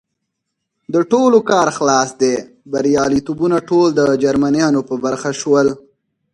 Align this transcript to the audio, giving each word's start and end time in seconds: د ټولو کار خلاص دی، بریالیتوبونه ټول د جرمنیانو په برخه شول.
د 0.93 0.95
ټولو 1.11 1.37
کار 1.51 1.67
خلاص 1.77 2.09
دی، 2.21 2.35
بریالیتوبونه 2.71 3.57
ټول 3.69 3.87
د 3.95 4.01
جرمنیانو 4.23 4.81
په 4.89 4.95
برخه 5.05 5.29
شول. 5.41 5.67